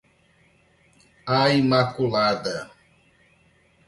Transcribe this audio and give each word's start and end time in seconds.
A 1.35 1.39
imaculada 1.61 2.55